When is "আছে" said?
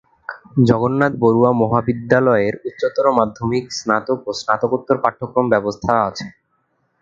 6.07-6.25